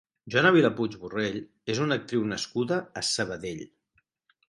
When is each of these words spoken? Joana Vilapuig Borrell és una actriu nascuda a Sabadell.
Joana 0.35 0.51
Vilapuig 0.55 0.95
Borrell 1.01 1.37
és 1.75 1.83
una 1.85 2.01
actriu 2.03 2.27
nascuda 2.35 2.83
a 3.03 3.09
Sabadell. 3.15 3.65